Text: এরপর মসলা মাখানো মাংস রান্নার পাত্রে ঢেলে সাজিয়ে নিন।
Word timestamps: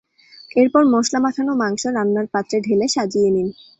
এরপর 0.55 0.83
মসলা 0.93 1.19
মাখানো 1.19 1.51
মাংস 1.61 1.83
রান্নার 1.95 2.27
পাত্রে 2.33 2.57
ঢেলে 2.61 2.87
সাজিয়ে 2.87 3.29
নিন। 3.29 3.47